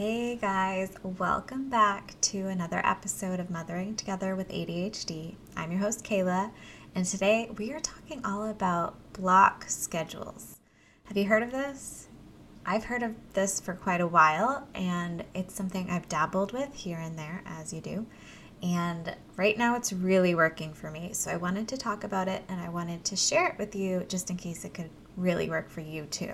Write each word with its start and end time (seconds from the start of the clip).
Hey 0.00 0.36
guys, 0.36 0.92
welcome 1.02 1.68
back 1.68 2.18
to 2.22 2.46
another 2.46 2.80
episode 2.86 3.38
of 3.38 3.50
Mothering 3.50 3.96
Together 3.96 4.34
with 4.34 4.48
ADHD. 4.48 5.34
I'm 5.58 5.72
your 5.72 5.80
host, 5.82 6.04
Kayla, 6.04 6.52
and 6.94 7.04
today 7.04 7.50
we 7.58 7.70
are 7.74 7.80
talking 7.80 8.24
all 8.24 8.48
about 8.48 8.94
block 9.12 9.66
schedules. 9.68 10.58
Have 11.04 11.18
you 11.18 11.26
heard 11.26 11.42
of 11.42 11.50
this? 11.50 12.08
I've 12.64 12.84
heard 12.84 13.02
of 13.02 13.14
this 13.34 13.60
for 13.60 13.74
quite 13.74 14.00
a 14.00 14.06
while, 14.06 14.66
and 14.74 15.22
it's 15.34 15.54
something 15.54 15.90
I've 15.90 16.08
dabbled 16.08 16.52
with 16.52 16.74
here 16.74 16.98
and 16.98 17.18
there, 17.18 17.42
as 17.44 17.70
you 17.74 17.82
do. 17.82 18.06
And 18.62 19.14
right 19.36 19.58
now 19.58 19.76
it's 19.76 19.92
really 19.92 20.34
working 20.34 20.72
for 20.72 20.90
me. 20.90 21.12
So 21.12 21.30
I 21.30 21.36
wanted 21.36 21.68
to 21.68 21.76
talk 21.76 22.04
about 22.04 22.26
it 22.26 22.42
and 22.48 22.58
I 22.58 22.70
wanted 22.70 23.04
to 23.04 23.16
share 23.16 23.48
it 23.48 23.58
with 23.58 23.76
you 23.76 24.06
just 24.08 24.30
in 24.30 24.38
case 24.38 24.64
it 24.64 24.72
could 24.72 24.88
really 25.18 25.50
work 25.50 25.68
for 25.68 25.82
you 25.82 26.06
too. 26.06 26.32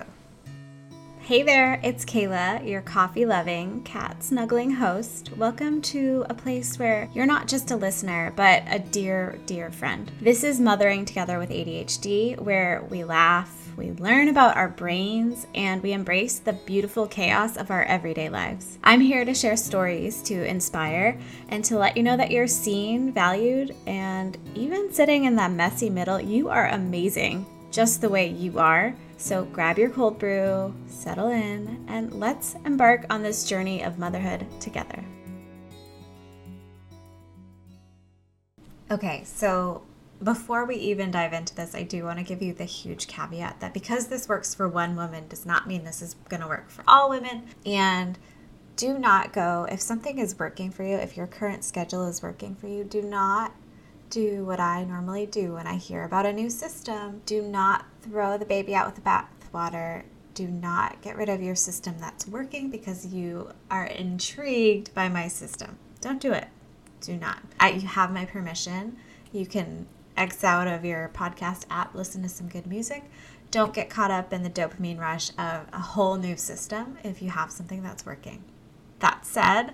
Hey 1.27 1.43
there, 1.43 1.81
it's 1.83 2.05
Kayla, 2.05 2.65
your 2.65 2.79
coffee 2.79 3.25
loving, 3.25 3.83
cat 3.83 4.23
snuggling 4.23 4.71
host. 4.71 5.35
Welcome 5.35 5.81
to 5.81 6.25
a 6.29 6.33
place 6.33 6.79
where 6.79 7.09
you're 7.13 7.25
not 7.25 7.49
just 7.49 7.69
a 7.69 7.75
listener, 7.75 8.31
but 8.37 8.63
a 8.67 8.79
dear, 8.79 9.37
dear 9.45 9.69
friend. 9.69 10.09
This 10.21 10.45
is 10.45 10.61
Mothering 10.61 11.03
Together 11.03 11.37
with 11.37 11.49
ADHD, 11.49 12.39
where 12.39 12.87
we 12.89 13.03
laugh, 13.03 13.73
we 13.75 13.91
learn 13.91 14.29
about 14.29 14.55
our 14.55 14.69
brains, 14.69 15.47
and 15.53 15.83
we 15.83 15.91
embrace 15.91 16.39
the 16.39 16.53
beautiful 16.53 17.05
chaos 17.05 17.57
of 17.57 17.71
our 17.71 17.83
everyday 17.83 18.29
lives. 18.29 18.79
I'm 18.81 19.01
here 19.01 19.25
to 19.25 19.33
share 19.33 19.57
stories 19.57 20.23
to 20.23 20.47
inspire 20.47 21.19
and 21.49 21.61
to 21.65 21.77
let 21.77 21.97
you 21.97 22.03
know 22.03 22.15
that 22.15 22.31
you're 22.31 22.47
seen, 22.47 23.11
valued, 23.11 23.75
and 23.85 24.37
even 24.55 24.93
sitting 24.93 25.25
in 25.25 25.35
that 25.35 25.51
messy 25.51 25.89
middle, 25.89 26.21
you 26.21 26.47
are 26.47 26.69
amazing 26.69 27.45
just 27.69 27.99
the 27.99 28.09
way 28.09 28.27
you 28.27 28.59
are. 28.59 28.95
So 29.17 29.45
grab 29.45 29.79
your 29.79 29.89
cold 29.89 30.19
brew, 30.19 30.73
settle 30.85 31.29
in, 31.29 31.83
and 31.87 32.13
let's 32.13 32.55
embark 32.65 33.05
on 33.09 33.23
this 33.23 33.49
journey 33.49 33.83
of 33.83 33.97
motherhood 33.97 34.45
together. 34.59 35.03
Okay, 38.89 39.23
so 39.25 39.81
before 40.23 40.65
we 40.65 40.75
even 40.75 41.11
dive 41.11 41.33
into 41.33 41.53
this, 41.55 41.75
I 41.75 41.83
do 41.83 42.03
want 42.03 42.19
to 42.19 42.23
give 42.23 42.41
you 42.41 42.53
the 42.53 42.63
huge 42.63 43.07
caveat 43.07 43.59
that 43.59 43.73
because 43.73 44.07
this 44.07 44.29
works 44.29 44.55
for 44.55 44.67
one 44.67 44.95
woman 44.95 45.27
does 45.27 45.45
not 45.45 45.67
mean 45.67 45.83
this 45.83 46.01
is 46.01 46.15
going 46.29 46.41
to 46.41 46.47
work 46.47 46.69
for 46.69 46.83
all 46.87 47.09
women. 47.09 47.43
And 47.65 48.17
do 48.75 48.97
not 48.97 49.33
go, 49.33 49.67
if 49.69 49.81
something 49.81 50.19
is 50.19 50.37
working 50.37 50.71
for 50.71 50.83
you, 50.83 50.95
if 50.95 51.17
your 51.17 51.27
current 51.27 51.63
schedule 51.63 52.05
is 52.05 52.21
working 52.21 52.55
for 52.55 52.67
you, 52.67 52.83
do 52.83 53.01
not 53.01 53.51
do 54.09 54.45
what 54.45 54.59
I 54.59 54.83
normally 54.83 55.25
do 55.25 55.53
when 55.53 55.67
I 55.67 55.75
hear 55.75 56.03
about 56.03 56.25
a 56.25 56.33
new 56.33 56.49
system. 56.49 57.21
Do 57.25 57.41
not 57.41 57.85
throw 58.01 58.37
the 58.37 58.45
baby 58.45 58.75
out 58.75 58.85
with 58.85 58.95
the 58.95 59.01
bathwater. 59.01 60.03
Do 60.33 60.47
not 60.47 61.01
get 61.01 61.17
rid 61.17 61.29
of 61.29 61.41
your 61.41 61.55
system 61.55 61.95
that's 61.99 62.27
working 62.27 62.69
because 62.69 63.07
you 63.07 63.51
are 63.71 63.85
intrigued 63.85 64.93
by 64.93 65.09
my 65.09 65.27
system. 65.27 65.77
Don't 66.01 66.21
do 66.21 66.31
it. 66.31 66.47
Do 67.01 67.17
not. 67.17 67.39
I, 67.59 67.71
you 67.71 67.87
have 67.87 68.11
my 68.11 68.25
permission. 68.25 68.97
You 69.31 69.45
can 69.45 69.87
X 70.15 70.43
out 70.43 70.67
of 70.67 70.83
your 70.83 71.11
podcast 71.13 71.65
app, 71.69 71.93
listen 71.93 72.23
to 72.23 72.29
some 72.29 72.49
good 72.49 72.65
music. 72.65 73.03
Don't 73.51 73.73
get 73.73 73.89
caught 73.89 74.11
up 74.11 74.33
in 74.33 74.43
the 74.43 74.49
dopamine 74.49 74.99
rush 74.99 75.29
of 75.31 75.67
a 75.71 75.79
whole 75.79 76.17
new 76.17 76.35
system 76.35 76.97
if 77.03 77.21
you 77.21 77.29
have 77.29 77.51
something 77.51 77.83
that's 77.83 78.05
working. 78.05 78.43
That 78.99 79.25
said, 79.25 79.73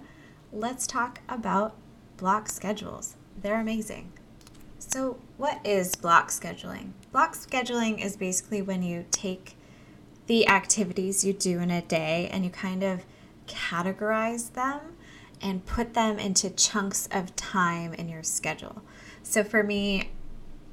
let's 0.52 0.86
talk 0.86 1.22
about 1.30 1.76
block 2.17 2.50
schedules. 2.50 3.16
They're 3.42 3.59
amazing. 3.59 4.11
So, 4.88 5.17
what 5.38 5.59
is 5.66 5.95
block 5.95 6.30
scheduling? 6.30 6.92
Block 7.12 7.36
scheduling 7.36 8.03
is 8.03 8.16
basically 8.16 8.62
when 8.62 8.84
you 8.84 9.06
take 9.12 9.56
the 10.28 10.48
activities 10.48 11.23
you 11.23 11.34
do 11.34 11.59
in 11.59 11.72
a 11.72 11.81
day 11.81 12.30
and 12.31 12.44
you 12.44 12.52
kind 12.52 12.84
of 12.84 13.04
categorize 13.48 14.54
them 14.54 14.81
and 15.42 15.66
put 15.66 15.94
them 15.94 16.20
into 16.20 16.50
chunks 16.50 17.08
of 17.11 17.36
time 17.36 17.94
in 17.94 18.08
your 18.08 18.23
schedule. 18.23 18.84
So, 19.23 19.44
for 19.44 19.64
me, 19.64 20.11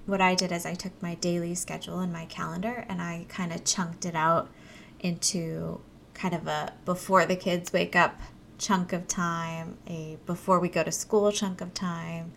what 0.06 0.20
I 0.20 0.34
did 0.34 0.52
is 0.52 0.66
I 0.66 0.74
took 0.74 1.00
my 1.00 1.14
daily 1.14 1.54
schedule 1.54 2.00
in 2.00 2.12
my 2.12 2.26
calendar 2.26 2.84
and 2.88 3.00
I 3.00 3.26
kind 3.28 3.52
of 3.52 3.64
chunked 3.64 4.04
it 4.04 4.16
out 4.16 4.50
into 4.98 5.80
kind 6.14 6.34
of 6.34 6.46
a 6.46 6.74
before 6.84 7.24
the 7.26 7.36
kids 7.36 7.72
wake 7.72 7.96
up 7.96 8.20
chunk 8.58 8.92
of 8.92 9.06
time, 9.06 9.78
a 9.86 10.18
before 10.26 10.58
we 10.58 10.68
go 10.68 10.82
to 10.82 10.92
school 10.92 11.32
chunk 11.32 11.60
of 11.60 11.72
time, 11.72 12.32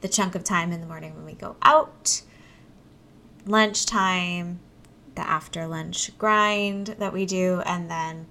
the 0.00 0.08
chunk 0.08 0.34
of 0.34 0.44
time 0.44 0.72
in 0.72 0.80
the 0.80 0.86
morning 0.86 1.14
when 1.14 1.24
we 1.24 1.32
go 1.32 1.56
out, 1.62 2.22
lunchtime, 3.46 4.60
the 5.14 5.22
after 5.22 5.66
lunch 5.66 6.16
grind 6.18 6.88
that 6.98 7.12
we 7.12 7.26
do, 7.26 7.62
and 7.64 7.90
then 7.90 8.26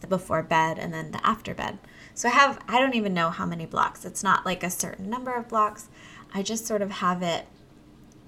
the 0.00 0.06
before 0.06 0.42
bed 0.42 0.78
and 0.78 0.92
then 0.92 1.10
the 1.12 1.24
after 1.26 1.54
bed. 1.54 1.78
So 2.14 2.28
I 2.28 2.32
have, 2.32 2.58
I 2.66 2.78
don't 2.78 2.94
even 2.94 3.14
know 3.14 3.30
how 3.30 3.46
many 3.46 3.66
blocks. 3.66 4.04
It's 4.04 4.22
not 4.22 4.46
like 4.46 4.62
a 4.62 4.70
certain 4.70 5.08
number 5.08 5.32
of 5.34 5.48
blocks. 5.48 5.88
I 6.34 6.42
just 6.42 6.66
sort 6.66 6.82
of 6.82 6.90
have 6.90 7.22
it 7.22 7.46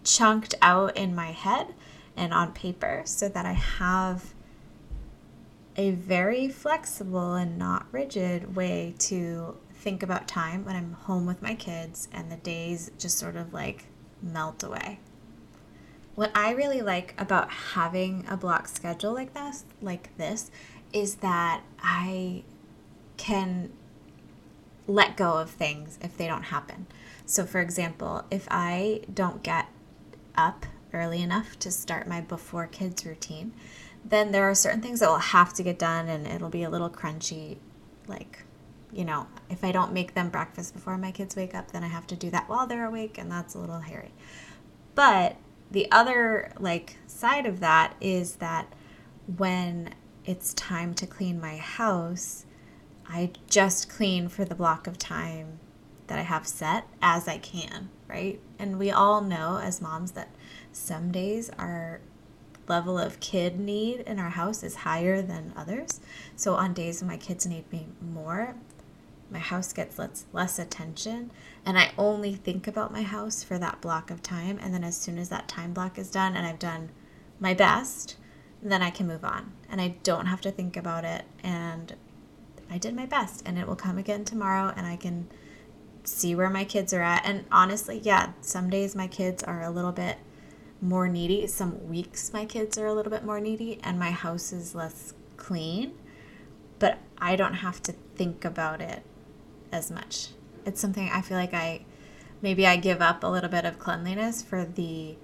chunked 0.04 0.54
out 0.60 0.96
in 0.96 1.14
my 1.14 1.32
head 1.32 1.68
and 2.16 2.32
on 2.34 2.52
paper 2.52 3.02
so 3.04 3.28
that 3.28 3.46
I 3.46 3.52
have 3.52 4.34
a 5.76 5.92
very 5.92 6.48
flexible 6.48 7.34
and 7.34 7.58
not 7.58 7.86
rigid 7.92 8.54
way 8.54 8.94
to 8.98 9.56
think 9.82 10.02
about 10.02 10.28
time 10.28 10.64
when 10.64 10.76
I'm 10.76 10.92
home 10.92 11.26
with 11.26 11.42
my 11.42 11.56
kids 11.56 12.08
and 12.12 12.30
the 12.30 12.36
days 12.36 12.92
just 12.98 13.18
sort 13.18 13.34
of 13.34 13.52
like 13.52 13.86
melt 14.22 14.62
away. 14.62 15.00
What 16.14 16.30
I 16.36 16.52
really 16.52 16.80
like 16.82 17.14
about 17.18 17.50
having 17.50 18.24
a 18.28 18.36
block 18.36 18.68
schedule 18.68 19.12
like 19.12 19.34
this, 19.34 19.64
like 19.80 20.16
this, 20.16 20.52
is 20.92 21.16
that 21.16 21.62
I 21.82 22.44
can 23.16 23.72
let 24.86 25.16
go 25.16 25.38
of 25.38 25.50
things 25.50 25.98
if 26.00 26.16
they 26.16 26.28
don't 26.28 26.44
happen. 26.44 26.86
So, 27.26 27.44
for 27.44 27.60
example, 27.60 28.24
if 28.30 28.46
I 28.50 29.00
don't 29.12 29.42
get 29.42 29.66
up 30.36 30.66
early 30.92 31.22
enough 31.22 31.58
to 31.60 31.72
start 31.72 32.06
my 32.06 32.20
before 32.20 32.68
kids 32.68 33.04
routine, 33.04 33.52
then 34.04 34.30
there 34.30 34.48
are 34.48 34.54
certain 34.54 34.80
things 34.80 35.00
that 35.00 35.08
will 35.08 35.18
have 35.18 35.52
to 35.54 35.62
get 35.64 35.78
done 35.78 36.08
and 36.08 36.26
it'll 36.26 36.50
be 36.50 36.62
a 36.62 36.70
little 36.70 36.90
crunchy, 36.90 37.56
like 38.06 38.44
you 38.92 39.04
know, 39.04 39.26
if 39.48 39.64
I 39.64 39.72
don't 39.72 39.92
make 39.92 40.14
them 40.14 40.28
breakfast 40.28 40.74
before 40.74 40.98
my 40.98 41.10
kids 41.10 41.34
wake 41.34 41.54
up, 41.54 41.72
then 41.72 41.82
I 41.82 41.88
have 41.88 42.06
to 42.08 42.16
do 42.16 42.30
that 42.30 42.48
while 42.48 42.66
they're 42.66 42.86
awake, 42.86 43.18
and 43.18 43.30
that's 43.30 43.54
a 43.54 43.58
little 43.58 43.80
hairy. 43.80 44.12
But 44.94 45.36
the 45.70 45.90
other 45.90 46.52
like 46.58 46.98
side 47.06 47.46
of 47.46 47.60
that 47.60 47.94
is 48.00 48.36
that 48.36 48.72
when 49.36 49.94
it's 50.24 50.52
time 50.54 50.94
to 50.94 51.06
clean 51.06 51.40
my 51.40 51.56
house, 51.56 52.44
I 53.08 53.30
just 53.48 53.88
clean 53.88 54.28
for 54.28 54.44
the 54.44 54.54
block 54.54 54.86
of 54.86 54.98
time 54.98 55.58
that 56.06 56.18
I 56.18 56.22
have 56.22 56.46
set 56.46 56.86
as 57.00 57.26
I 57.26 57.38
can, 57.38 57.88
right? 58.08 58.38
And 58.58 58.78
we 58.78 58.90
all 58.90 59.22
know 59.22 59.58
as 59.62 59.80
moms 59.80 60.12
that 60.12 60.28
some 60.72 61.10
days 61.10 61.50
our 61.58 62.00
level 62.68 62.98
of 62.98 63.20
kid 63.20 63.58
need 63.58 64.00
in 64.00 64.18
our 64.18 64.30
house 64.30 64.62
is 64.62 64.76
higher 64.76 65.20
than 65.22 65.52
others. 65.56 66.00
So 66.36 66.54
on 66.54 66.74
days 66.74 67.00
when 67.00 67.08
my 67.08 67.16
kids 67.16 67.46
need 67.46 67.70
me 67.72 67.86
more, 68.00 68.54
my 69.32 69.38
house 69.38 69.72
gets 69.72 69.98
less, 69.98 70.26
less 70.32 70.58
attention 70.58 71.30
and 71.64 71.78
I 71.78 71.92
only 71.96 72.34
think 72.34 72.66
about 72.66 72.92
my 72.92 73.02
house 73.02 73.42
for 73.42 73.58
that 73.58 73.80
block 73.80 74.10
of 74.10 74.22
time. 74.22 74.58
And 74.60 74.74
then 74.74 74.82
as 74.82 74.96
soon 74.96 75.18
as 75.18 75.28
that 75.28 75.48
time 75.48 75.72
block 75.72 75.96
is 75.96 76.10
done 76.10 76.36
and 76.36 76.46
I've 76.46 76.58
done 76.58 76.90
my 77.38 77.54
best, 77.54 78.16
then 78.62 78.82
I 78.82 78.90
can 78.90 79.06
move 79.06 79.24
on 79.24 79.52
and 79.70 79.80
I 79.80 79.96
don't 80.02 80.26
have 80.26 80.40
to 80.42 80.50
think 80.50 80.76
about 80.76 81.04
it. 81.04 81.24
And 81.42 81.94
I 82.70 82.78
did 82.78 82.94
my 82.94 83.06
best 83.06 83.42
and 83.46 83.58
it 83.58 83.66
will 83.66 83.76
come 83.76 83.96
again 83.96 84.24
tomorrow 84.24 84.72
and 84.76 84.86
I 84.86 84.96
can 84.96 85.28
see 86.04 86.34
where 86.34 86.50
my 86.50 86.64
kids 86.64 86.92
are 86.92 87.02
at. 87.02 87.24
And 87.24 87.44
honestly, 87.52 88.00
yeah, 88.02 88.32
some 88.40 88.68
days 88.68 88.96
my 88.96 89.06
kids 89.06 89.44
are 89.44 89.62
a 89.62 89.70
little 89.70 89.92
bit 89.92 90.18
more 90.80 91.06
needy. 91.06 91.46
Some 91.46 91.88
weeks 91.88 92.32
my 92.32 92.44
kids 92.44 92.76
are 92.76 92.86
a 92.86 92.92
little 92.94 93.12
bit 93.12 93.24
more 93.24 93.40
needy 93.40 93.78
and 93.84 94.00
my 94.00 94.10
house 94.10 94.52
is 94.52 94.74
less 94.74 95.14
clean. 95.36 95.92
But 96.80 96.98
I 97.18 97.36
don't 97.36 97.54
have 97.54 97.80
to 97.84 97.92
think 98.16 98.44
about 98.44 98.80
it 98.80 99.04
as 99.72 99.90
much. 99.90 100.28
It's 100.64 100.80
something 100.80 101.08
I 101.08 101.22
feel 101.22 101.36
like 101.36 101.54
I 101.54 101.84
maybe 102.40 102.66
I 102.66 102.76
give 102.76 103.00
up 103.00 103.24
a 103.24 103.26
little 103.26 103.50
bit 103.50 103.64
of 103.64 103.78
cleanliness 103.78 104.42
for 104.42 104.64
the 104.64 105.16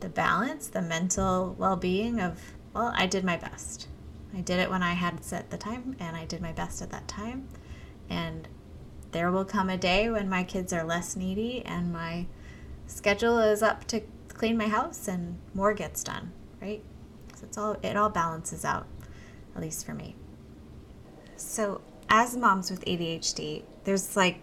the 0.00 0.08
balance, 0.08 0.68
the 0.68 0.82
mental 0.82 1.54
well-being 1.58 2.20
of 2.20 2.40
well, 2.74 2.92
I 2.94 3.06
did 3.06 3.24
my 3.24 3.38
best. 3.38 3.88
I 4.36 4.40
did 4.40 4.58
it 4.58 4.68
when 4.68 4.82
I 4.82 4.92
had 4.92 5.24
set 5.24 5.48
the 5.48 5.56
time 5.56 5.96
and 5.98 6.14
I 6.14 6.26
did 6.26 6.42
my 6.42 6.52
best 6.52 6.82
at 6.82 6.90
that 6.90 7.08
time. 7.08 7.48
And 8.10 8.46
there 9.12 9.30
will 9.30 9.46
come 9.46 9.70
a 9.70 9.78
day 9.78 10.10
when 10.10 10.28
my 10.28 10.44
kids 10.44 10.74
are 10.74 10.84
less 10.84 11.16
needy 11.16 11.64
and 11.64 11.90
my 11.90 12.26
schedule 12.86 13.38
is 13.38 13.62
up 13.62 13.86
to 13.86 14.02
clean 14.28 14.58
my 14.58 14.68
house 14.68 15.08
and 15.08 15.38
more 15.54 15.72
gets 15.72 16.04
done, 16.04 16.32
right? 16.60 16.82
So 17.34 17.46
it's 17.46 17.56
all 17.56 17.76
it 17.82 17.96
all 17.96 18.10
balances 18.10 18.64
out, 18.64 18.86
at 19.54 19.62
least 19.62 19.86
for 19.86 19.94
me. 19.94 20.16
So 21.36 21.80
as 22.08 22.36
moms 22.36 22.70
with 22.70 22.84
ADHD, 22.84 23.62
there's 23.84 24.16
like 24.16 24.38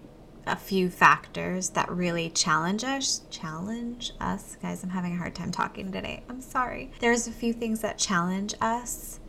a 0.45 0.55
few 0.55 0.89
factors 0.89 1.69
that 1.69 1.89
really 1.89 2.29
challenge 2.29 2.83
us. 2.83 3.21
Challenge 3.29 4.11
us. 4.19 4.57
Guys, 4.61 4.83
I'm 4.83 4.89
having 4.89 5.13
a 5.13 5.17
hard 5.17 5.35
time 5.35 5.51
talking 5.51 5.91
today. 5.91 6.23
I'm 6.29 6.41
sorry. 6.41 6.91
There's 6.99 7.27
a 7.27 7.31
few 7.31 7.53
things 7.53 7.81
that 7.81 7.97
challenge 7.97 8.53
us 8.59 9.19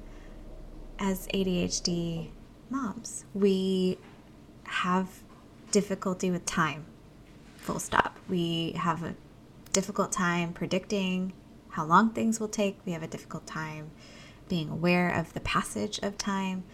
as 0.99 1.27
ADHD 1.29 2.31
moms. 2.71 3.25
We 3.35 3.99
have 4.65 5.23
difficulty 5.71 6.31
with 6.31 6.47
time, 6.47 6.87
full 7.57 7.79
stop. 7.79 8.17
We 8.29 8.73
have 8.73 9.03
a 9.03 9.15
difficult 9.73 10.13
time 10.13 10.53
predicting 10.53 11.33
how 11.71 11.85
long 11.85 12.11
things 12.11 12.39
will 12.41 12.49
take. 12.49 12.79
We 12.85 12.93
have 12.93 13.03
a 13.03 13.09
difficult 13.09 13.47
time 13.47 13.91
being 14.49 14.69
aware 14.69 15.11
of 15.11 15.33
the 15.33 15.41
passage 15.41 15.99
of 16.03 16.19
time. 16.19 16.65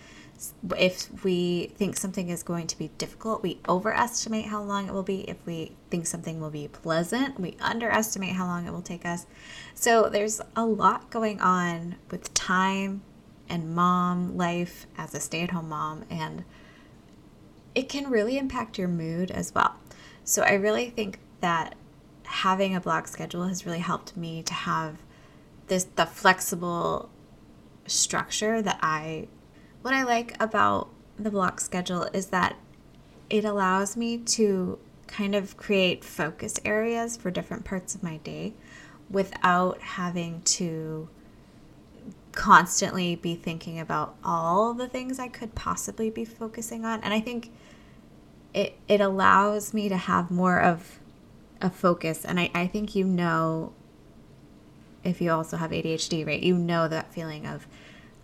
If 0.76 1.25
we 1.25 1.72
think 1.76 1.96
something 1.96 2.28
is 2.31 2.42
going 2.42 2.66
to 2.69 2.78
be 2.78 2.88
difficult, 2.98 3.42
we 3.42 3.60
overestimate 3.69 4.46
how 4.46 4.62
long 4.62 4.88
it 4.88 4.94
will 4.94 5.02
be. 5.02 5.28
If 5.28 5.37
we 5.44 5.72
think 5.90 6.06
something 6.06 6.40
will 6.40 6.50
be 6.50 6.69
pleasant, 6.69 7.38
we 7.38 7.56
underestimate 7.60 8.32
how 8.32 8.46
long 8.46 8.66
it 8.66 8.72
will 8.72 8.81
take 8.81 9.04
us. 9.04 9.26
So 9.75 10.08
there's 10.08 10.40
a 10.56 10.64
lot 10.64 11.10
going 11.10 11.40
on 11.40 11.96
with 12.10 12.32
time 12.32 13.02
and 13.48 13.75
mom 13.75 14.37
life 14.37 14.87
as 14.96 15.14
a 15.14 15.20
stay 15.20 15.42
at 15.42 15.50
home 15.50 15.69
mom, 15.69 16.04
and 16.08 16.44
it 17.75 17.88
can 17.88 18.08
really 18.08 18.38
impact 18.38 18.78
your 18.78 18.88
mood 18.88 19.31
as 19.31 19.54
well. 19.54 19.75
So 20.25 20.42
I 20.42 20.52
really 20.52 20.90
think 20.90 21.19
that 21.40 21.75
having 22.25 22.75
a 22.76 22.81
block 22.81 23.08
schedule 23.08 23.48
has 23.48 23.66
really 23.66 23.81
helped 23.81 24.16
me 24.16 24.42
to 24.44 24.54
have 24.54 24.98
this 25.66 25.84
the 25.96 26.06
flexible 26.06 27.10
structure 27.87 28.62
that 28.62 28.78
I 28.81 29.28
what 29.82 29.94
I 29.94 30.03
like 30.03 30.35
about 30.41 30.91
the 31.19 31.31
block 31.31 31.61
schedule 31.61 32.05
is 32.12 32.27
that 32.27 32.56
it 33.29 33.44
allows 33.44 33.97
me 33.97 34.19
to 34.19 34.79
kind 35.06 35.35
of 35.35 35.56
create 35.56 36.05
focus 36.05 36.59
areas 36.65 37.17
for 37.17 37.31
different 37.31 37.65
parts 37.65 37.94
of 37.94 38.03
my 38.03 38.19
day 38.19 38.55
without 39.09 39.81
having 39.81 40.41
to 40.43 41.09
constantly 42.32 43.17
be 43.17 43.35
thinking 43.35 43.79
about 43.81 44.15
all 44.25 44.73
the 44.73 44.88
things 44.88 45.19
I 45.19 45.29
could 45.29 45.55
possibly 45.55 46.11
be 46.11 46.25
focusing 46.25 46.85
on. 46.85 47.00
And 47.03 47.12
I 47.12 47.21
think 47.21 47.50
it 48.55 48.79
it 48.88 49.00
allows 49.00 49.75
me 49.75 49.88
to 49.88 49.97
have 49.97 50.31
more 50.31 50.61
of 50.61 51.00
a 51.61 51.71
focus. 51.71 52.25
And 52.25 52.38
I, 52.38 52.50
I 52.55 52.67
think 52.67 52.94
you 52.94 53.05
know 53.05 53.73
if 55.03 55.21
you 55.21 55.33
also 55.33 55.56
have 55.56 55.71
ADHD, 55.71 56.26
right? 56.26 56.43
You 56.43 56.56
know 56.56 56.87
that 56.88 57.12
feeling 57.12 57.47
of 57.47 57.67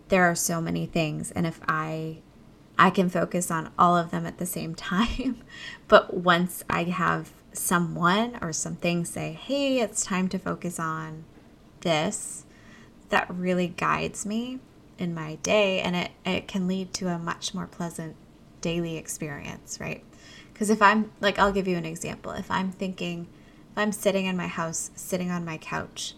there 0.09 0.25
are 0.25 0.35
so 0.35 0.61
many 0.61 0.87
things 0.87 1.31
and 1.33 1.47
if 1.47 1.61
I 1.67 2.19
I 2.79 2.91
can 2.91 3.09
focus 3.09 3.51
on 3.51 3.71
all 3.79 3.97
of 3.97 4.11
them 4.11 4.27
at 4.27 4.39
the 4.39 4.47
same 4.47 4.75
time. 4.93 5.43
but 5.89 6.15
once 6.15 6.63
I 6.69 6.85
have 6.85 7.33
someone 7.53 8.39
or 8.43 8.53
something 8.53 9.05
say, 9.05 9.33
"Hey, 9.33 9.81
it's 9.81 10.05
time 10.05 10.29
to 10.29 10.39
focus 10.39 10.79
on 10.79 11.25
this," 11.81 12.45
that 13.09 13.27
really 13.31 13.69
guides 13.69 14.27
me 14.27 14.59
in 14.99 15.15
my 15.15 15.37
day 15.37 15.81
and 15.81 15.95
it, 15.95 16.11
it 16.25 16.49
can 16.49 16.67
lead 16.67 16.93
to 16.95 17.09
a 17.09 17.19
much 17.19 17.55
more 17.55 17.67
pleasant 17.67 18.17
daily 18.61 18.97
experience, 18.97 19.79
right? 19.81 20.03
Because 20.53 20.71
if 20.71 20.81
I'm 20.81 21.13
like, 21.21 21.39
I'll 21.39 21.53
give 21.53 21.69
you 21.69 21.77
an 21.77 21.85
example. 21.85 22.33
If 22.33 22.51
I'm 22.51 22.73
thinking, 22.73 23.29
if 23.73 23.79
I'm 23.79 23.93
sitting 23.93 24.27
in 24.27 24.37
my 24.37 24.47
house, 24.47 24.91
sitting 24.95 25.31
on 25.31 25.45
my 25.45 25.59
couch, 25.59 26.15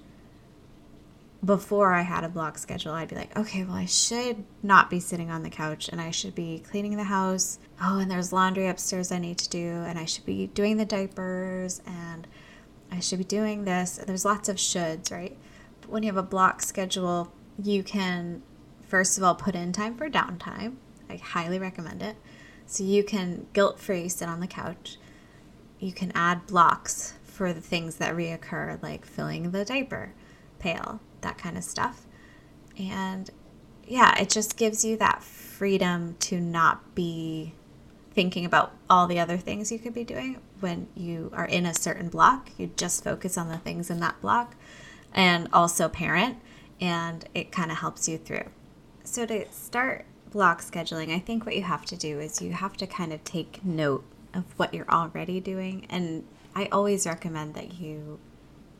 before 1.44 1.92
I 1.92 2.02
had 2.02 2.24
a 2.24 2.28
block 2.28 2.58
schedule, 2.58 2.92
I'd 2.92 3.08
be 3.08 3.16
like, 3.16 3.36
okay, 3.38 3.62
well, 3.62 3.76
I 3.76 3.84
should 3.84 4.44
not 4.62 4.90
be 4.90 4.98
sitting 4.98 5.30
on 5.30 5.42
the 5.42 5.50
couch 5.50 5.88
and 5.88 6.00
I 6.00 6.10
should 6.10 6.34
be 6.34 6.62
cleaning 6.68 6.96
the 6.96 7.04
house. 7.04 7.60
Oh, 7.80 7.98
and 7.98 8.10
there's 8.10 8.32
laundry 8.32 8.66
upstairs 8.66 9.12
I 9.12 9.18
need 9.18 9.38
to 9.38 9.48
do, 9.48 9.68
and 9.68 9.98
I 9.98 10.04
should 10.04 10.26
be 10.26 10.48
doing 10.48 10.76
the 10.76 10.84
diapers 10.84 11.80
and 11.86 12.26
I 12.90 12.98
should 12.98 13.18
be 13.18 13.24
doing 13.24 13.64
this. 13.64 14.00
There's 14.04 14.24
lots 14.24 14.48
of 14.48 14.56
shoulds, 14.56 15.12
right? 15.12 15.36
But 15.80 15.90
when 15.90 16.02
you 16.02 16.08
have 16.08 16.16
a 16.16 16.22
block 16.22 16.60
schedule, 16.62 17.32
you 17.62 17.84
can, 17.84 18.42
first 18.88 19.16
of 19.16 19.22
all, 19.22 19.36
put 19.36 19.54
in 19.54 19.72
time 19.72 19.96
for 19.96 20.10
downtime. 20.10 20.76
I 21.08 21.16
highly 21.16 21.58
recommend 21.60 22.02
it. 22.02 22.16
So 22.66 22.82
you 22.82 23.04
can 23.04 23.46
guilt 23.52 23.78
free 23.78 24.08
sit 24.08 24.28
on 24.28 24.40
the 24.40 24.46
couch. 24.46 24.98
You 25.78 25.92
can 25.92 26.10
add 26.14 26.46
blocks 26.48 27.14
for 27.22 27.52
the 27.52 27.60
things 27.60 27.96
that 27.96 28.16
reoccur, 28.16 28.82
like 28.82 29.06
filling 29.06 29.52
the 29.52 29.64
diaper 29.64 30.14
pail 30.58 31.00
that 31.22 31.38
kind 31.38 31.56
of 31.56 31.64
stuff. 31.64 32.06
And 32.78 33.30
yeah, 33.86 34.18
it 34.20 34.30
just 34.30 34.56
gives 34.56 34.84
you 34.84 34.96
that 34.98 35.22
freedom 35.22 36.16
to 36.20 36.40
not 36.40 36.94
be 36.94 37.54
thinking 38.12 38.44
about 38.44 38.72
all 38.90 39.06
the 39.06 39.18
other 39.18 39.36
things 39.36 39.70
you 39.70 39.78
could 39.78 39.94
be 39.94 40.04
doing 40.04 40.40
when 40.60 40.88
you 40.94 41.30
are 41.32 41.46
in 41.46 41.64
a 41.64 41.74
certain 41.74 42.08
block. 42.08 42.50
You 42.58 42.70
just 42.76 43.04
focus 43.04 43.38
on 43.38 43.48
the 43.48 43.58
things 43.58 43.90
in 43.90 44.00
that 44.00 44.20
block 44.20 44.54
and 45.12 45.48
also 45.52 45.88
parent, 45.88 46.38
and 46.80 47.26
it 47.34 47.50
kind 47.50 47.70
of 47.70 47.78
helps 47.78 48.08
you 48.08 48.18
through. 48.18 48.44
So, 49.04 49.24
to 49.26 49.50
start 49.50 50.04
block 50.30 50.60
scheduling, 50.60 51.14
I 51.14 51.18
think 51.18 51.46
what 51.46 51.56
you 51.56 51.62
have 51.62 51.86
to 51.86 51.96
do 51.96 52.20
is 52.20 52.42
you 52.42 52.52
have 52.52 52.76
to 52.76 52.86
kind 52.86 53.12
of 53.12 53.24
take 53.24 53.64
note 53.64 54.04
of 54.34 54.44
what 54.58 54.74
you're 54.74 54.90
already 54.90 55.40
doing. 55.40 55.86
And 55.88 56.24
I 56.54 56.66
always 56.66 57.06
recommend 57.06 57.54
that 57.54 57.74
you 57.80 58.18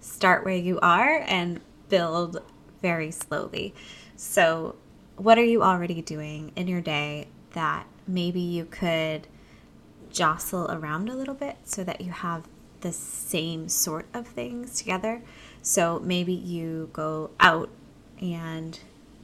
start 0.01 0.45
where 0.45 0.57
you 0.57 0.79
are 0.81 1.25
and 1.27 1.61
build 1.89 2.43
very 2.81 3.11
slowly. 3.11 3.75
So, 4.17 4.77
what 5.17 5.39
are 5.39 5.45
you 5.45 5.63
already 5.63 6.01
doing 6.01 6.53
in 6.55 6.69
your 6.69 6.81
day 6.81 7.29
that 7.53 7.87
maybe 8.07 8.41
you 8.41 8.65
could 8.65 9.27
jostle 10.11 10.71
around 10.71 11.09
a 11.09 11.15
little 11.15 11.35
bit 11.35 11.57
so 11.65 11.83
that 11.85 12.01
you 12.01 12.13
have 12.13 12.47
the 12.81 12.93
same 12.93 13.69
sort 13.69 14.07
of 14.15 14.27
things 14.27 14.79
together? 14.79 15.23
So, 15.63 16.01
maybe 16.01 16.33
you 16.33 16.91
go 16.93 17.31
out 17.41 17.71
and 18.21 18.79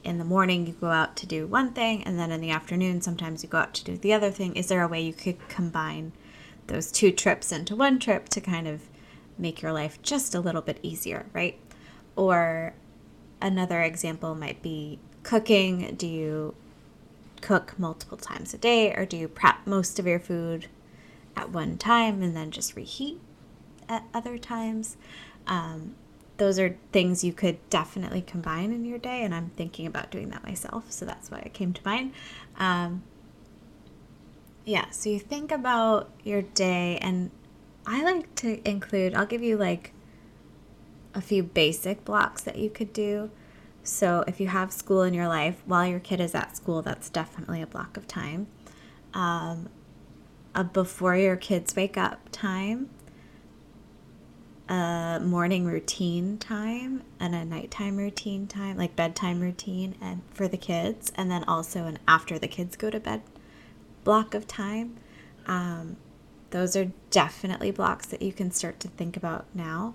in 0.04 0.18
the 0.18 0.24
morning 0.24 0.66
you 0.66 0.74
go 0.74 0.90
out 0.90 1.16
to 1.16 1.26
do 1.26 1.46
one 1.46 1.72
thing 1.72 2.04
and 2.04 2.18
then 2.18 2.30
in 2.30 2.40
the 2.40 2.50
afternoon 2.50 3.00
sometimes 3.00 3.42
you 3.42 3.48
go 3.48 3.58
out 3.58 3.72
to 3.74 3.84
do 3.84 3.96
the 3.96 4.12
other 4.12 4.30
thing. 4.30 4.54
Is 4.54 4.66
there 4.68 4.82
a 4.82 4.88
way 4.88 5.00
you 5.00 5.14
could 5.14 5.48
combine 5.48 6.12
those 6.66 6.92
two 6.92 7.10
trips 7.10 7.50
into 7.52 7.74
one 7.74 7.98
trip 7.98 8.28
to 8.30 8.40
kind 8.40 8.68
of 8.68 8.82
make 9.38 9.62
your 9.62 9.72
life 9.72 10.00
just 10.02 10.34
a 10.34 10.40
little 10.40 10.62
bit 10.62 10.78
easier, 10.82 11.26
right? 11.32 11.58
Or 12.16 12.74
another 13.40 13.82
example 13.82 14.34
might 14.34 14.62
be 14.62 14.98
cooking. 15.22 15.94
Do 15.96 16.06
you 16.06 16.54
cook 17.40 17.78
multiple 17.78 18.16
times 18.16 18.54
a 18.54 18.58
day 18.58 18.94
or 18.94 19.04
do 19.04 19.16
you 19.16 19.28
prep 19.28 19.66
most 19.66 19.98
of 19.98 20.06
your 20.06 20.20
food 20.20 20.68
at 21.36 21.50
one 21.50 21.76
time 21.76 22.22
and 22.22 22.34
then 22.34 22.50
just 22.50 22.76
reheat 22.76 23.20
at 23.88 24.04
other 24.14 24.38
times? 24.38 24.96
Um, 25.46 25.94
those 26.36 26.58
are 26.58 26.76
things 26.90 27.22
you 27.22 27.32
could 27.32 27.58
definitely 27.70 28.22
combine 28.22 28.72
in 28.72 28.84
your 28.84 28.98
day, 28.98 29.22
and 29.22 29.34
I'm 29.34 29.50
thinking 29.50 29.86
about 29.86 30.10
doing 30.10 30.30
that 30.30 30.42
myself, 30.44 30.90
so 30.90 31.04
that's 31.04 31.30
why 31.30 31.38
it 31.38 31.54
came 31.54 31.72
to 31.72 31.80
mind. 31.84 32.12
Um, 32.58 33.04
yeah, 34.64 34.90
so 34.90 35.10
you 35.10 35.20
think 35.20 35.52
about 35.52 36.10
your 36.24 36.42
day, 36.42 36.98
and 37.00 37.30
I 37.86 38.02
like 38.02 38.34
to 38.36 38.68
include, 38.68 39.14
I'll 39.14 39.26
give 39.26 39.42
you 39.42 39.56
like 39.56 39.92
a 41.14 41.20
few 41.20 41.42
basic 41.42 42.04
blocks 42.04 42.42
that 42.42 42.56
you 42.56 42.70
could 42.70 42.92
do. 42.92 43.30
So 43.82 44.24
if 44.26 44.40
you 44.40 44.48
have 44.48 44.72
school 44.72 45.02
in 45.02 45.14
your 45.14 45.28
life 45.28 45.62
while 45.66 45.86
your 45.86 46.00
kid 46.00 46.20
is 46.20 46.34
at 46.34 46.56
school, 46.56 46.82
that's 46.82 47.10
definitely 47.10 47.60
a 47.60 47.66
block 47.66 47.96
of 47.96 48.08
time. 48.08 48.46
Um, 49.12 49.68
a 50.54 50.64
before 50.64 51.16
your 51.16 51.36
kids 51.36 51.76
wake 51.76 51.96
up 51.98 52.20
time, 52.32 52.88
a 54.68 55.20
morning 55.22 55.66
routine 55.66 56.38
time, 56.38 57.02
and 57.20 57.34
a 57.34 57.44
nighttime 57.44 57.96
routine 57.96 58.46
time, 58.46 58.78
like 58.78 58.96
bedtime 58.96 59.40
routine, 59.40 59.94
and 60.00 60.22
for 60.32 60.48
the 60.48 60.56
kids, 60.56 61.12
and 61.16 61.30
then 61.30 61.44
also 61.44 61.84
an 61.84 61.98
after 62.08 62.38
the 62.38 62.48
kids 62.48 62.76
go 62.76 62.88
to 62.90 62.98
bed 62.98 63.22
block 64.04 64.34
of 64.34 64.46
time. 64.46 64.96
Um, 65.46 65.96
those 66.50 66.76
are 66.76 66.92
definitely 67.10 67.70
blocks 67.70 68.06
that 68.06 68.22
you 68.22 68.32
can 68.32 68.50
start 68.50 68.78
to 68.80 68.88
think 68.88 69.16
about 69.16 69.46
now. 69.54 69.94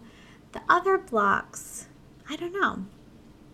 The 0.51 0.61
other 0.67 0.97
blocks, 0.97 1.87
I 2.29 2.35
don't 2.35 2.53
know. 2.53 2.85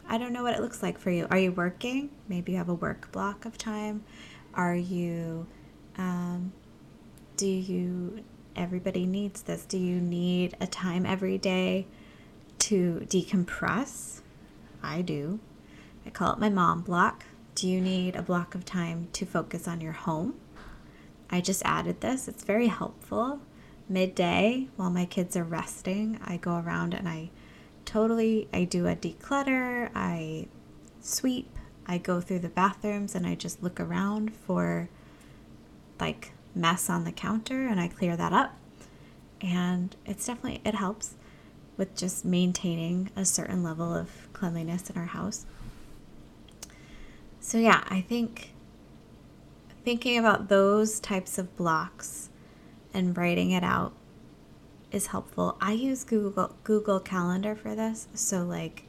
I 0.07 0.17
don't 0.17 0.31
know 0.31 0.43
what 0.43 0.53
it 0.53 0.61
looks 0.61 0.83
like 0.83 0.97
for 0.97 1.09
you. 1.09 1.27
Are 1.29 1.37
you 1.37 1.51
working? 1.51 2.09
Maybe 2.27 2.53
you 2.53 2.57
have 2.57 2.69
a 2.69 2.73
work 2.73 3.11
block 3.11 3.45
of 3.45 3.57
time. 3.57 4.03
Are 4.53 4.75
you, 4.75 5.47
um, 5.97 6.53
do 7.37 7.47
you, 7.47 8.23
everybody 8.55 9.05
needs 9.05 9.41
this. 9.41 9.65
Do 9.65 9.77
you 9.77 9.99
need 9.99 10.55
a 10.61 10.67
time 10.67 11.05
every 11.05 11.37
day 11.37 11.87
to 12.59 13.05
decompress? 13.09 14.21
I 14.81 15.01
do. 15.01 15.39
I 16.05 16.11
call 16.11 16.33
it 16.33 16.39
my 16.39 16.49
mom 16.49 16.81
block. 16.81 17.25
Do 17.55 17.67
you 17.67 17.81
need 17.81 18.15
a 18.15 18.21
block 18.21 18.53
of 18.55 18.63
time 18.63 19.07
to 19.13 19.25
focus 19.25 19.67
on 19.67 19.81
your 19.81 19.93
home? 19.93 20.35
I 21.29 21.41
just 21.41 21.63
added 21.65 22.01
this. 22.01 22.27
It's 22.27 22.43
very 22.43 22.67
helpful 22.67 23.41
midday 23.87 24.67
while 24.75 24.89
my 24.89 25.05
kids 25.05 25.35
are 25.35 25.43
resting, 25.43 26.19
I 26.23 26.37
go 26.37 26.57
around 26.57 26.93
and 26.93 27.07
I 27.07 27.29
totally 27.85 28.47
I 28.53 28.63
do 28.63 28.87
a 28.87 28.95
declutter, 28.95 29.89
I 29.93 30.47
sweep, 31.01 31.49
I 31.85 31.97
go 31.97 32.19
through 32.19 32.39
the 32.39 32.49
bathrooms 32.49 33.15
and 33.15 33.27
I 33.27 33.35
just 33.35 33.61
look 33.61 33.79
around 33.79 34.33
for 34.33 34.89
like 35.99 36.31
mess 36.55 36.89
on 36.89 37.03
the 37.03 37.11
counter 37.11 37.67
and 37.67 37.79
I 37.79 37.87
clear 37.87 38.17
that 38.17 38.33
up. 38.33 38.55
And 39.41 39.95
it's 40.05 40.25
definitely 40.25 40.61
it 40.65 40.75
helps 40.75 41.15
with 41.77 41.95
just 41.95 42.25
maintaining 42.25 43.11
a 43.15 43.25
certain 43.25 43.63
level 43.63 43.93
of 43.93 44.09
cleanliness 44.33 44.89
in 44.89 44.97
our 44.97 45.07
house. 45.07 45.45
So 47.39 47.57
yeah, 47.57 47.83
I 47.89 48.01
think 48.01 48.53
thinking 49.83 50.17
about 50.17 50.49
those 50.49 50.99
types 50.99 51.37
of 51.37 51.55
blocks 51.55 52.29
and 52.95 53.15
writing 53.15 53.51
it 53.51 53.63
out 53.63 53.93
is 54.91 55.07
helpful. 55.07 55.57
I 55.59 55.73
use 55.73 56.03
Google 56.03 56.55
Google 56.63 57.01
Calendar 57.01 57.55
for 57.55 57.75
this. 57.75 58.07
So 58.15 58.43
like 58.43 58.85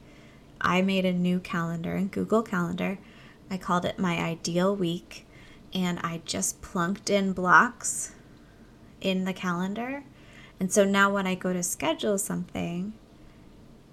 I 0.61 0.81
made 0.81 1.05
a 1.05 1.13
new 1.13 1.39
calendar 1.39 1.95
in 1.95 2.07
Google 2.07 2.41
Calendar. 2.41 2.97
I 3.51 3.57
called 3.57 3.85
it 3.85 3.99
my 3.99 4.17
ideal 4.17 4.75
week 4.75 5.27
and 5.73 5.99
I 5.99 6.21
just 6.25 6.61
plunked 6.61 7.09
in 7.09 7.33
blocks 7.33 8.13
in 9.01 9.25
the 9.25 9.33
calendar. 9.33 10.03
And 10.59 10.71
so 10.71 10.85
now 10.85 11.11
when 11.11 11.27
I 11.27 11.35
go 11.35 11.53
to 11.53 11.61
schedule 11.61 12.17
something, 12.17 12.93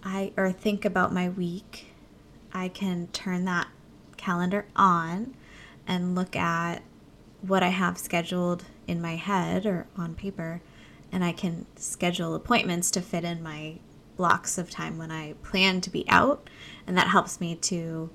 I 0.03 0.33
or 0.37 0.53
think 0.53 0.85
about 0.85 1.13
my 1.13 1.29
week, 1.29 1.93
I 2.53 2.69
can 2.69 3.09
turn 3.09 3.45
that 3.47 3.69
calendar 4.17 4.67
on 4.77 5.35
and 5.87 6.15
look 6.15 6.37
at 6.37 6.83
what 7.43 7.63
I 7.63 7.69
have 7.69 7.99
scheduled 7.99 8.65
in 8.87 9.01
my 9.01 9.17
head 9.17 9.67
or 9.67 9.87
on 9.97 10.15
paper 10.15 10.61
and 11.13 11.25
I 11.25 11.33
can 11.33 11.67
schedule 11.77 12.35
appointments 12.35 12.91
to 12.93 13.01
fit 13.01 13.25
in 13.25 13.43
my 13.43 13.77
blocks 14.17 14.59
of 14.59 14.71
time 14.71 14.99
when 14.99 15.11
I 15.11 15.35
plan 15.43 15.81
to 15.83 15.91
be 15.91 16.05
out 16.09 16.49
and 16.87 16.97
that 16.97 17.09
helps 17.09 17.41
me 17.41 17.55
to 17.57 18.11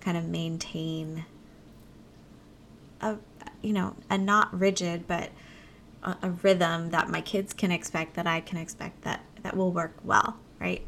kind 0.00 0.16
of 0.16 0.24
maintain 0.24 1.24
a 3.00 3.16
you 3.62 3.72
know, 3.72 3.96
a 4.08 4.16
not 4.16 4.56
rigid 4.58 5.06
but 5.06 5.30
a, 6.02 6.16
a 6.22 6.30
rhythm 6.30 6.90
that 6.90 7.08
my 7.08 7.20
kids 7.20 7.52
can 7.52 7.70
expect 7.70 8.14
that 8.14 8.26
I 8.26 8.40
can 8.40 8.58
expect 8.58 9.02
that 9.02 9.22
that 9.42 9.56
will 9.56 9.72
work 9.72 9.94
well, 10.04 10.38
right? 10.60 10.82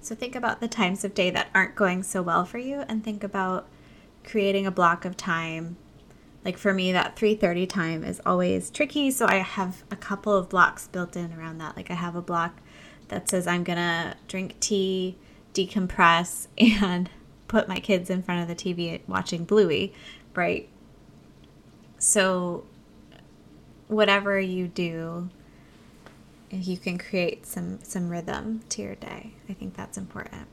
So 0.00 0.14
think 0.14 0.34
about 0.34 0.60
the 0.60 0.68
times 0.68 1.04
of 1.04 1.14
day 1.14 1.30
that 1.30 1.48
aren't 1.54 1.76
going 1.76 2.02
so 2.02 2.22
well 2.22 2.44
for 2.44 2.58
you 2.58 2.84
and 2.88 3.04
think 3.04 3.22
about 3.22 3.68
creating 4.24 4.66
a 4.66 4.70
block 4.70 5.04
of 5.04 5.16
time. 5.16 5.76
Like 6.44 6.56
for 6.56 6.72
me 6.72 6.92
that 6.92 7.16
3:30 7.16 7.68
time 7.68 8.04
is 8.04 8.20
always 8.24 8.70
tricky, 8.70 9.10
so 9.10 9.26
I 9.26 9.36
have 9.36 9.84
a 9.90 9.96
couple 9.96 10.34
of 10.34 10.48
blocks 10.48 10.88
built 10.88 11.16
in 11.16 11.32
around 11.32 11.58
that. 11.58 11.76
Like 11.76 11.90
I 11.90 11.94
have 11.94 12.16
a 12.16 12.22
block 12.22 12.60
that 13.08 13.28
says 13.28 13.46
I'm 13.46 13.64
going 13.64 13.78
to 13.78 14.14
drink 14.28 14.58
tea, 14.60 15.16
decompress 15.52 16.46
and 16.58 17.10
put 17.48 17.68
my 17.68 17.78
kids 17.78 18.08
in 18.08 18.22
front 18.22 18.40
of 18.40 18.48
the 18.48 18.54
TV 18.54 19.00
watching 19.06 19.44
Bluey, 19.44 19.92
right? 20.34 20.68
So 21.98 22.64
whatever 23.88 24.40
you 24.40 24.68
do, 24.68 25.28
you 26.50 26.78
can 26.78 26.96
create 26.96 27.44
some 27.44 27.80
some 27.82 28.08
rhythm 28.08 28.62
to 28.70 28.82
your 28.82 28.94
day. 28.94 29.34
I 29.48 29.52
think 29.52 29.76
that's 29.76 29.98
important. 29.98 30.46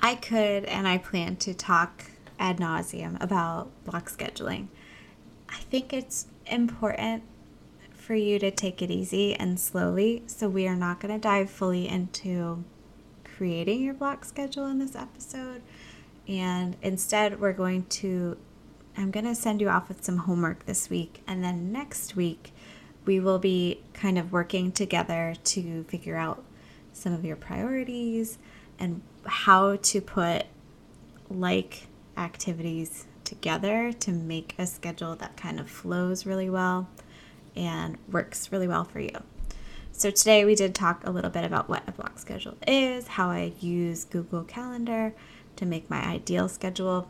I 0.00 0.16
could 0.16 0.64
and 0.64 0.86
I 0.86 0.98
plan 0.98 1.36
to 1.36 1.54
talk 1.54 2.04
ad 2.42 2.58
nauseum 2.58 3.16
about 3.22 3.70
block 3.84 4.10
scheduling. 4.10 4.66
I 5.48 5.58
think 5.58 5.92
it's 5.92 6.26
important 6.46 7.22
for 7.92 8.16
you 8.16 8.40
to 8.40 8.50
take 8.50 8.82
it 8.82 8.90
easy 8.90 9.34
and 9.34 9.60
slowly. 9.60 10.24
So 10.26 10.48
we 10.48 10.66
are 10.66 10.74
not 10.74 11.00
going 11.00 11.14
to 11.14 11.20
dive 11.20 11.48
fully 11.48 11.88
into 11.88 12.64
creating 13.24 13.84
your 13.84 13.94
block 13.94 14.24
schedule 14.24 14.66
in 14.66 14.80
this 14.80 14.96
episode. 14.96 15.62
And 16.26 16.76
instead, 16.82 17.40
we're 17.40 17.52
going 17.52 17.84
to, 17.86 18.36
I'm 18.96 19.12
going 19.12 19.26
to 19.26 19.36
send 19.36 19.60
you 19.60 19.68
off 19.68 19.88
with 19.88 20.04
some 20.04 20.18
homework 20.18 20.66
this 20.66 20.90
week. 20.90 21.22
And 21.28 21.44
then 21.44 21.70
next 21.70 22.16
week, 22.16 22.52
we 23.04 23.20
will 23.20 23.38
be 23.38 23.82
kind 23.94 24.18
of 24.18 24.32
working 24.32 24.72
together 24.72 25.34
to 25.44 25.84
figure 25.84 26.16
out 26.16 26.42
some 26.92 27.12
of 27.12 27.24
your 27.24 27.36
priorities 27.36 28.38
and 28.78 29.00
how 29.26 29.76
to 29.76 30.00
put 30.00 30.46
like 31.30 31.86
activities 32.16 33.06
together 33.24 33.92
to 33.92 34.10
make 34.10 34.54
a 34.58 34.66
schedule 34.66 35.16
that 35.16 35.36
kind 35.36 35.58
of 35.58 35.70
flows 35.70 36.26
really 36.26 36.50
well 36.50 36.88
and 37.56 37.96
works 38.10 38.50
really 38.52 38.68
well 38.68 38.84
for 38.84 39.00
you. 39.00 39.22
So, 39.92 40.10
today 40.10 40.44
we 40.44 40.54
did 40.54 40.74
talk 40.74 41.06
a 41.06 41.10
little 41.10 41.30
bit 41.30 41.44
about 41.44 41.68
what 41.68 41.86
a 41.86 41.92
block 41.92 42.18
schedule 42.18 42.56
is, 42.66 43.06
how 43.06 43.30
I 43.30 43.52
use 43.60 44.04
Google 44.04 44.42
Calendar 44.42 45.14
to 45.56 45.66
make 45.66 45.90
my 45.90 46.02
ideal 46.02 46.48
schedule. 46.48 47.08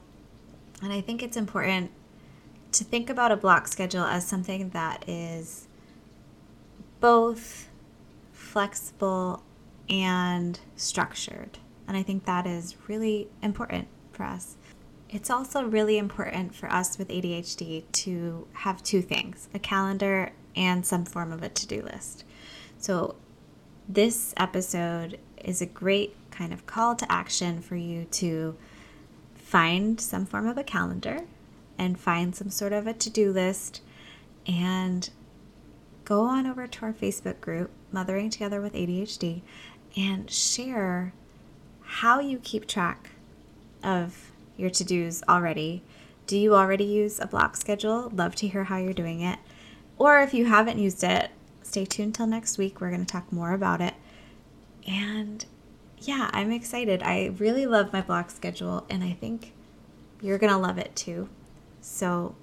And 0.82 0.92
I 0.92 1.00
think 1.00 1.22
it's 1.22 1.36
important 1.36 1.90
to 2.72 2.84
think 2.84 3.08
about 3.08 3.30
a 3.30 3.36
block 3.36 3.68
schedule 3.68 4.02
as 4.02 4.26
something 4.26 4.70
that 4.70 5.08
is 5.08 5.68
both 7.00 7.68
flexible 8.32 9.42
and 9.88 10.58
structured. 10.76 11.58
And 11.86 11.96
I 11.96 12.02
think 12.02 12.24
that 12.24 12.46
is 12.46 12.76
really 12.88 13.28
important 13.42 13.88
for 14.12 14.24
us. 14.24 14.56
It's 15.12 15.28
also 15.28 15.62
really 15.62 15.98
important 15.98 16.54
for 16.54 16.72
us 16.72 16.96
with 16.96 17.08
ADHD 17.08 17.84
to 17.92 18.48
have 18.54 18.82
two 18.82 19.02
things 19.02 19.46
a 19.52 19.58
calendar 19.58 20.32
and 20.56 20.86
some 20.86 21.04
form 21.04 21.32
of 21.32 21.42
a 21.42 21.50
to 21.50 21.66
do 21.66 21.82
list. 21.82 22.24
So, 22.78 23.16
this 23.86 24.32
episode 24.38 25.18
is 25.44 25.60
a 25.60 25.66
great 25.66 26.16
kind 26.30 26.52
of 26.52 26.64
call 26.64 26.94
to 26.96 27.12
action 27.12 27.60
for 27.60 27.76
you 27.76 28.06
to 28.06 28.56
find 29.34 30.00
some 30.00 30.24
form 30.24 30.46
of 30.48 30.56
a 30.56 30.64
calendar 30.64 31.20
and 31.76 32.00
find 32.00 32.34
some 32.34 32.48
sort 32.48 32.72
of 32.72 32.86
a 32.86 32.94
to 32.94 33.10
do 33.10 33.32
list 33.32 33.82
and 34.46 35.10
go 36.06 36.22
on 36.22 36.46
over 36.46 36.66
to 36.66 36.86
our 36.86 36.92
Facebook 36.92 37.38
group, 37.42 37.70
Mothering 37.92 38.30
Together 38.30 38.62
with 38.62 38.72
ADHD, 38.72 39.42
and 39.94 40.30
share 40.30 41.12
how 41.82 42.18
you 42.18 42.38
keep 42.38 42.66
track 42.66 43.10
of 43.84 44.31
your 44.62 44.70
to 44.70 44.84
dos 44.84 45.22
already. 45.28 45.82
Do 46.26 46.38
you 46.38 46.54
already 46.54 46.84
use 46.84 47.18
a 47.20 47.26
block 47.26 47.56
schedule? 47.56 48.10
Love 48.14 48.34
to 48.36 48.48
hear 48.48 48.64
how 48.64 48.78
you're 48.78 48.92
doing 48.92 49.20
it. 49.20 49.38
Or 49.98 50.20
if 50.20 50.32
you 50.32 50.46
haven't 50.46 50.78
used 50.78 51.04
it, 51.04 51.30
stay 51.62 51.84
tuned 51.84 52.14
till 52.14 52.26
next 52.26 52.56
week. 52.56 52.80
We're 52.80 52.90
going 52.90 53.04
to 53.04 53.12
talk 53.12 53.32
more 53.32 53.52
about 53.52 53.80
it. 53.80 53.94
And 54.86 55.44
yeah, 55.98 56.30
I'm 56.32 56.50
excited. 56.52 57.02
I 57.02 57.34
really 57.38 57.66
love 57.66 57.92
my 57.92 58.00
block 58.00 58.30
schedule 58.30 58.86
and 58.88 59.04
I 59.04 59.12
think 59.12 59.52
you're 60.20 60.38
going 60.38 60.52
to 60.52 60.58
love 60.58 60.78
it 60.78 60.94
too. 60.96 61.28
So 61.80 62.34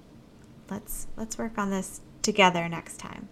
let's 0.70 1.06
let's 1.16 1.38
work 1.38 1.58
on 1.58 1.70
this 1.70 2.00
together 2.22 2.68
next 2.68 2.98
time. 2.98 3.28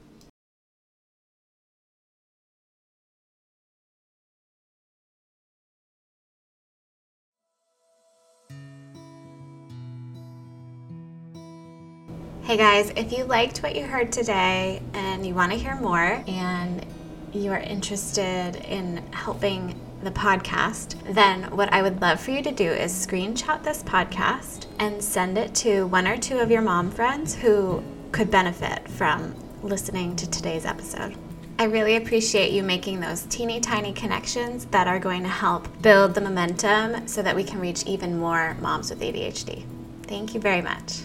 Hey 12.49 12.57
guys, 12.57 12.91
if 12.97 13.13
you 13.13 13.25
liked 13.25 13.59
what 13.59 13.77
you 13.77 13.85
heard 13.85 14.11
today 14.11 14.81
and 14.95 15.27
you 15.27 15.35
want 15.35 15.53
to 15.53 15.59
hear 15.59 15.75
more 15.75 16.25
and 16.27 16.83
you 17.31 17.53
are 17.53 17.59
interested 17.59 18.57
in 18.65 19.03
helping 19.13 19.79
the 20.03 20.11
podcast, 20.13 20.95
then 21.13 21.55
what 21.55 21.71
I 21.75 21.83
would 21.83 22.01
love 22.01 22.19
for 22.19 22.31
you 22.31 22.43
to 22.43 22.51
do 22.51 22.71
is 22.71 22.91
screenshot 22.91 23.63
this 23.63 23.83
podcast 23.83 24.65
and 24.79 25.05
send 25.05 25.37
it 25.37 25.55
to 25.57 25.89
one 25.89 26.09
or 26.09 26.17
two 26.17 26.39
of 26.39 26.51
your 26.51 26.63
mom 26.63 26.91
friends 26.91 27.35
who 27.35 27.83
could 28.13 28.31
benefit 28.31 28.89
from 28.89 29.35
listening 29.63 30.17
to 30.17 30.31
today's 30.31 30.65
episode. 30.65 31.17
I 31.59 31.65
really 31.65 31.97
appreciate 31.97 32.53
you 32.53 32.63
making 32.63 33.01
those 33.01 33.25
teeny 33.25 33.61
tiny 33.61 33.93
connections 33.93 34.65
that 34.71 34.89
are 34.89 34.99
going 34.99 35.23
to 35.23 35.29
help 35.29 35.83
build 35.83 36.15
the 36.15 36.23
momentum 36.23 37.09
so 37.09 37.21
that 37.21 37.37
we 37.37 37.45
can 37.45 37.61
reach 37.61 37.85
even 37.85 38.19
more 38.19 38.57
moms 38.63 38.89
with 38.89 39.01
ADHD. 39.01 39.67
Thank 40.05 40.33
you 40.33 40.41
very 40.41 40.63
much. 40.63 41.03